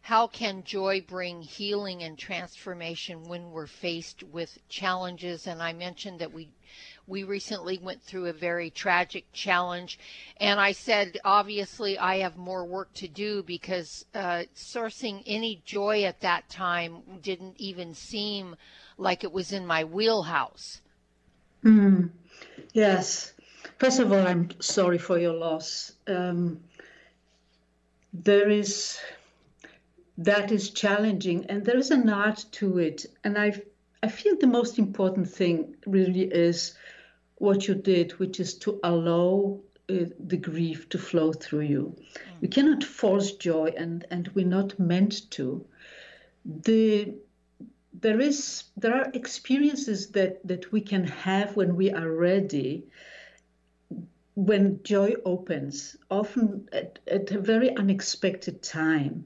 [0.08, 6.20] how can joy bring healing and transformation when we're faced with challenges, and I mentioned
[6.20, 6.50] that we
[7.08, 10.00] we recently went through a very tragic challenge,
[10.38, 16.04] and I said obviously I have more work to do because uh, sourcing any joy
[16.04, 18.56] at that time didn't even seem
[18.98, 20.80] like it was in my wheelhouse.
[21.66, 22.12] Mm,
[22.72, 23.34] yes.
[23.78, 25.92] First of all, I'm sorry for your loss.
[26.08, 26.62] Um,
[28.12, 29.00] there is
[30.18, 33.06] that is challenging, and there is an art to it.
[33.24, 33.62] And I
[34.02, 36.74] I feel the most important thing really is
[37.36, 39.60] what you did, which is to allow
[39.90, 41.96] uh, the grief to flow through you.
[41.96, 42.42] Mm.
[42.42, 45.64] You cannot force joy, and and we're not meant to.
[46.46, 47.14] The
[47.94, 52.88] there is there are experiences that that we can have when we are ready
[54.38, 59.26] when joy opens, often at, at a very unexpected time.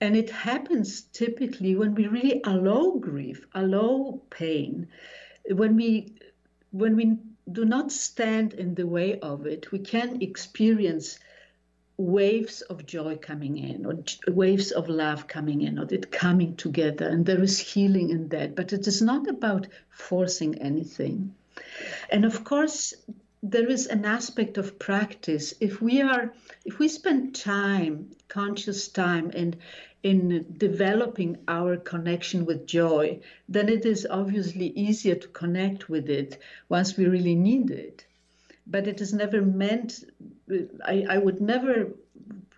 [0.00, 4.88] And it happens typically when we really allow grief, allow pain,
[5.50, 6.14] when we
[6.70, 7.18] when we
[7.52, 11.18] do not stand in the way of it, we can experience
[11.98, 17.06] waves of joy coming in or waves of love coming in or it coming together
[17.06, 21.34] and there is healing in that but it is not about forcing anything
[22.12, 22.94] and of course
[23.42, 26.32] there is an aspect of practice if we are
[26.64, 29.56] if we spend time conscious time in
[30.02, 33.18] in developing our connection with joy
[33.48, 38.04] then it is obviously easier to connect with it once we really need it
[38.66, 40.04] but it is never meant
[40.84, 41.92] i, I would never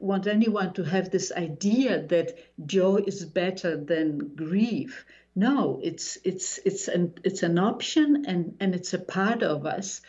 [0.01, 5.05] want anyone to have this idea that joy is better than grief.
[5.37, 10.01] No, it's it's it's an it's an option and and it's a part of us.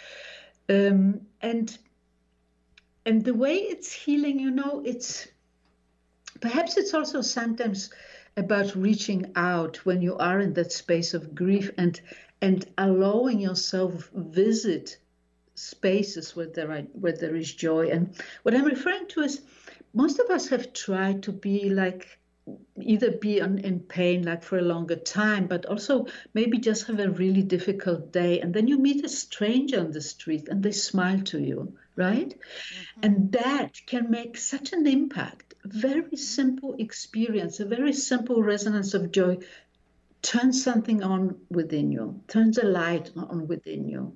[0.71, 1.77] Um, and
[3.05, 5.27] and the way it's healing, you know, it's
[6.39, 7.89] perhaps it's also sometimes
[8.37, 11.99] about reaching out when you are in that space of grief and
[12.41, 14.97] and allowing yourself visit
[15.55, 17.89] spaces where there are where there is joy.
[17.89, 19.41] And what I'm referring to is
[19.93, 22.17] most of us have tried to be like
[22.79, 26.99] either be on, in pain like for a longer time but also maybe just have
[26.99, 30.71] a really difficult day and then you meet a stranger on the street and they
[30.71, 32.99] smile to you right mm-hmm.
[33.03, 39.11] and that can make such an impact very simple experience a very simple resonance of
[39.11, 39.37] joy
[40.21, 44.15] turns something on within you turns a light on within you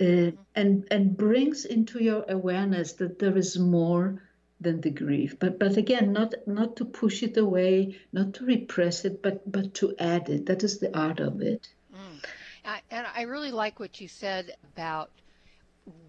[0.00, 0.28] mm-hmm.
[0.28, 4.22] uh, and and brings into your awareness that there is more
[4.60, 9.04] than the grief but but again not not to push it away not to repress
[9.04, 12.24] it but but to add it that is the art of it mm.
[12.64, 15.10] I, and i really like what you said about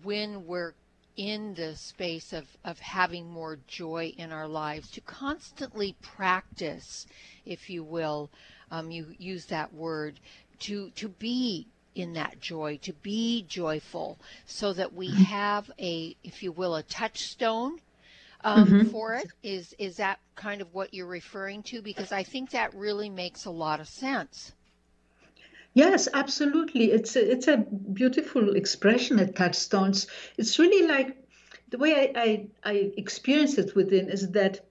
[0.03, 0.73] when we're
[1.17, 7.07] in the space of, of having more joy in our lives to constantly practice
[7.45, 8.29] if you will
[8.69, 10.19] um, you use that word
[10.59, 15.23] to to be in that joy to be joyful so that we mm-hmm.
[15.23, 17.79] have a if you will a touchstone
[18.41, 18.89] um, mm-hmm.
[18.89, 19.27] for it.
[19.43, 21.81] Is is that kind of what you're referring to?
[21.81, 24.53] Because I think that really makes a lot of sense.
[25.73, 26.91] Yes, absolutely.
[26.91, 30.07] It's a, it's a beautiful expression at touchstones.
[30.35, 31.15] It's really like
[31.69, 34.61] the way I, I, I experience it within is that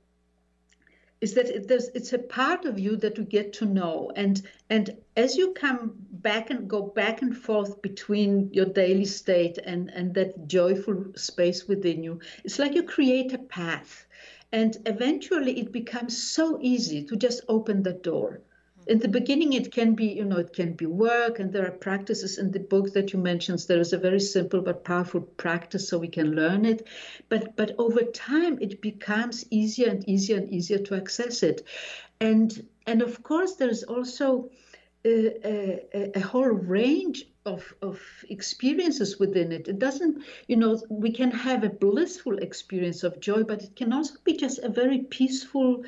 [1.20, 4.96] is that it, it's a part of you that you get to know and and
[5.16, 10.14] as you come back and go back and forth between your daily state and and
[10.14, 12.20] that joyful space within you.
[12.44, 14.06] It's like you create a path
[14.52, 18.40] and eventually it becomes so easy to just open the door.
[18.40, 18.90] Mm-hmm.
[18.92, 21.72] In the beginning it can be you know it can be work and there are
[21.88, 23.58] practices in the book that you mentioned.
[23.60, 26.86] There is a very simple but powerful practice so we can learn it.
[27.28, 31.62] But but over time it becomes easier and easier and easier to access it.
[32.20, 34.50] And and of course there's also
[35.06, 39.68] a, a, whole range of, of experiences within it.
[39.68, 43.92] It doesn't, you know, we can have a blissful experience of joy, but it can
[43.92, 45.84] also be just a very peaceful,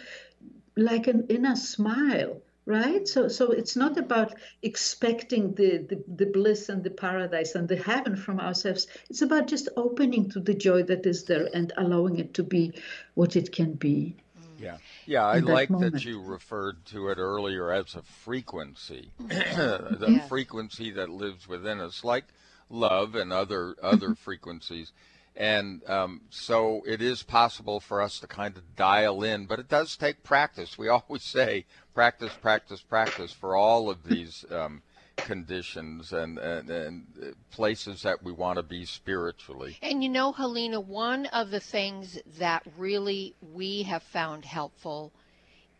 [0.76, 3.08] like an inner smile right?
[3.08, 7.76] So so it's not about expecting the, the, the bliss and the paradise and the
[7.76, 8.86] heaven from ourselves.
[9.08, 12.74] It's about just opening to the joy that is there and allowing it to be
[13.14, 14.16] what it can be
[14.58, 14.76] yeah.
[15.06, 19.10] Yeah i like that, that, you referred to it earlier as a frequency.
[19.28, 20.28] The yeah.
[20.28, 22.24] frequency that lives within us like
[22.70, 24.92] love and other other frequencies.
[25.36, 29.68] And um, so it is possible for us to kind of dial in, but it
[29.68, 30.76] does take practice.
[30.76, 34.82] We always say practice, practice, practice for all of these um,
[35.18, 39.76] conditions and, and, and, places that we want to be spiritually.
[39.82, 45.12] And you know, Halina, one of the things that really we have found helpful.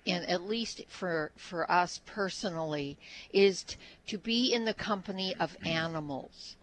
[0.07, 2.97] And at least for for us personally,
[3.33, 3.77] is t-
[4.07, 6.57] to be in the company of animals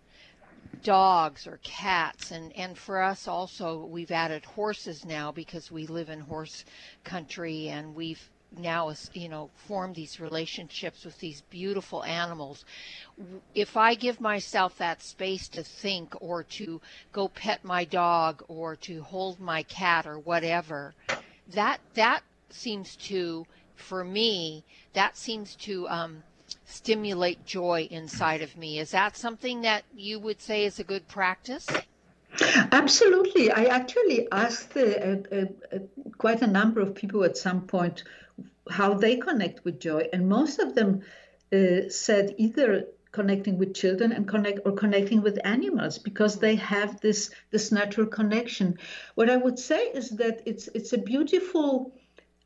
[0.83, 6.09] dogs or cats and and for us also we've added horses now because we live
[6.09, 6.65] in horse
[7.03, 12.65] country and we've now you know formed these relationships with these beautiful animals
[13.53, 16.81] if i give myself that space to think or to
[17.11, 20.93] go pet my dog or to hold my cat or whatever
[21.47, 23.45] that that seems to
[23.75, 26.23] for me that seems to um,
[26.65, 28.79] stimulate joy inside of me.
[28.79, 31.67] Is that something that you would say is a good practice?
[32.71, 33.51] Absolutely.
[33.51, 35.77] I actually asked uh, uh, uh,
[36.17, 38.03] quite a number of people at some point
[38.69, 41.01] how they connect with joy, and most of them
[41.53, 46.99] uh, said either connecting with children and connect or connecting with animals because they have
[46.99, 48.77] this this natural connection.
[49.15, 51.93] What I would say is that it's it's a beautiful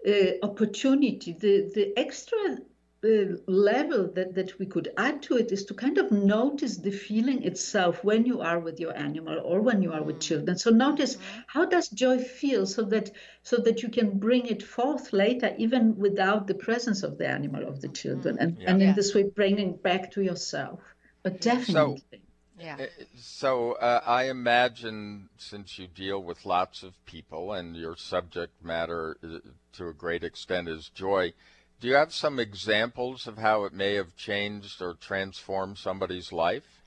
[0.07, 1.31] uh, opportunity.
[1.33, 2.59] The the extra
[3.01, 7.43] level that, that we could add to it is to kind of notice the feeling
[7.43, 10.21] itself when you are with your animal or when you are with mm.
[10.21, 11.39] children so notice mm-hmm.
[11.47, 13.09] how does joy feel so that
[13.43, 17.65] so that you can bring it forth later even without the presence of the animal
[17.65, 18.43] of the children mm-hmm.
[18.43, 18.69] and, yeah.
[18.69, 20.81] and in this way bringing back to yourself
[21.23, 22.17] but definitely so,
[22.59, 22.75] yeah.
[22.77, 28.53] Uh, so uh, I imagine since you deal with lots of people and your subject
[28.63, 29.39] matter uh,
[29.73, 31.33] to a great extent is joy,
[31.79, 36.83] do you have some examples of how it may have changed or transformed somebody's life?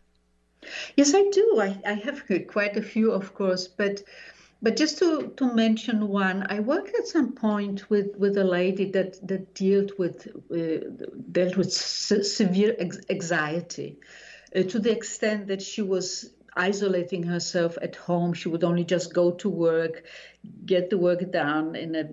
[0.96, 1.58] Yes, I do.
[1.60, 4.02] I, I have quite a few, of course, but
[4.62, 8.90] But just to, to mention one, I worked at some point with, with a lady
[8.92, 10.88] that, that dealt with uh,
[11.32, 13.98] dealt with se- severe ex- anxiety,
[14.56, 18.34] uh, to the extent that she was isolating herself at home.
[18.34, 20.04] She would only just go to work,
[20.64, 22.04] get the work done in a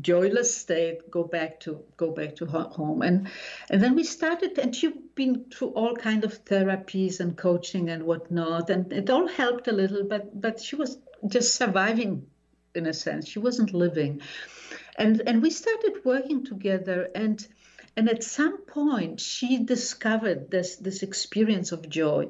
[0.00, 3.28] joyless state, go back to go back to home, and
[3.70, 4.58] and then we started.
[4.58, 9.26] And she'd been through all kind of therapies and coaching and whatnot, and it all
[9.28, 10.04] helped a little.
[10.04, 12.26] But but she was just surviving,
[12.74, 13.26] in a sense.
[13.28, 14.20] She wasn't living,
[14.96, 17.46] and and we started working together and.
[17.98, 22.28] And at some point, she discovered this, this experience of joy.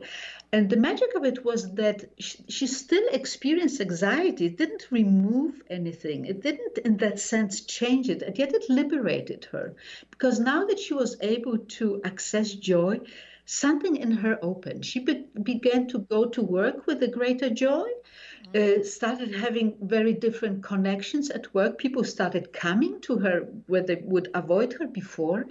[0.50, 4.46] And the magic of it was that she, she, still experienced anxiety.
[4.46, 6.24] It didn't remove anything.
[6.24, 8.22] It didn't, in that sense, change it.
[8.22, 9.76] And yet it liberated her.
[10.10, 13.00] Because now that she was able to access joy,
[13.44, 14.86] something in her opened.
[14.86, 17.88] She be- began to go to work with a greater joy.
[18.54, 21.76] Uh, started having very different connections at work.
[21.78, 25.46] People started coming to her where they would avoid her before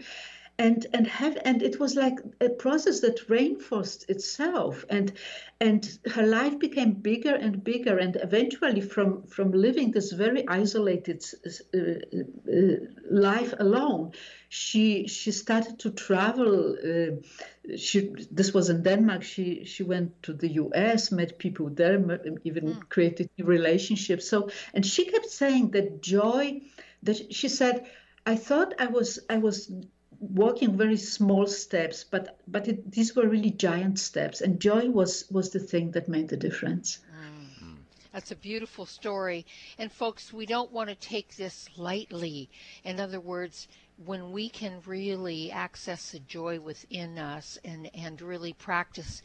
[0.59, 5.11] and and have and it was like a process that reinforced itself and
[5.61, 11.23] and her life became bigger and bigger and eventually from from living this very isolated
[11.45, 12.75] uh, uh,
[13.09, 14.11] life alone
[14.49, 20.33] she she started to travel uh, she this was in denmark she she went to
[20.33, 21.99] the us met people there
[22.43, 22.89] even mm.
[22.89, 26.59] created relationships so and she kept saying that joy
[27.03, 27.85] that she said
[28.25, 29.69] i thought i was i was
[30.19, 35.29] walking very small steps but but it, these were really giant steps and joy was
[35.29, 36.99] was the thing that made the difference.
[37.61, 37.77] Mm.
[38.11, 39.45] that's a beautiful story.
[39.77, 42.49] And folks we don't want to take this lightly.
[42.83, 43.67] In other words
[44.05, 49.21] when we can really access the joy within us and and really practice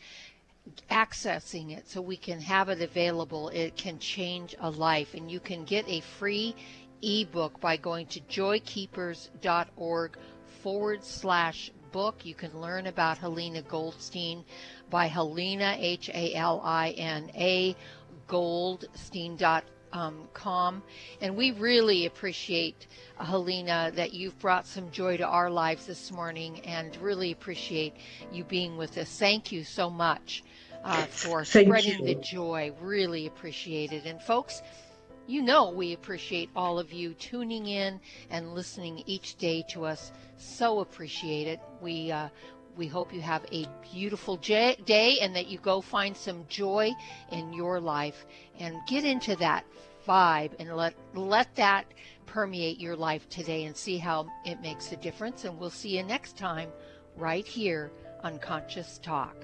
[0.91, 5.15] accessing it so we can have it available it can change a life.
[5.15, 6.55] And you can get a free
[7.03, 10.17] ebook by going to joykeepers.org
[10.63, 12.25] forward slash book.
[12.25, 14.45] You can learn about Halina Goldstein
[14.91, 17.77] by Halina, H A L I N A,
[18.29, 19.63] goldstein.com.
[19.95, 20.83] Um,
[21.21, 22.87] and we really appreciate,
[23.19, 27.95] uh, Halina, that you've brought some joy to our lives this morning and really appreciate
[28.33, 29.19] you being with us.
[29.19, 30.45] Thank you so much
[30.83, 32.07] uh, for Thank spreading you.
[32.07, 32.73] the joy.
[32.81, 34.07] Really appreciate it.
[34.07, 34.63] And folks,
[35.33, 40.13] you know we appreciate all of you tuning in and listening each day to us.
[40.37, 41.59] So appreciate it.
[41.81, 42.29] We uh,
[42.77, 46.93] we hope you have a beautiful j- day and that you go find some joy
[47.31, 48.27] in your life
[48.59, 49.65] and get into that
[50.07, 51.87] vibe and let let that
[52.27, 55.45] permeate your life today and see how it makes a difference.
[55.45, 56.69] And we'll see you next time
[57.17, 57.91] right here
[58.23, 59.37] on Conscious Talk.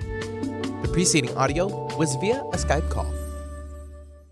[0.00, 3.19] The preceding audio was via a Skype call.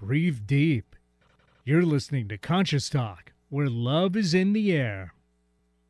[0.00, 0.96] Breathe deep.
[1.62, 5.12] You're listening to Conscious Talk, where love is in the air.